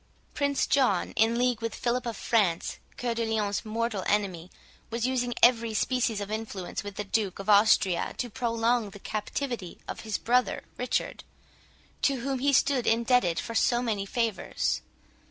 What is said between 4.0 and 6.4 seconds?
enemy, was using every species of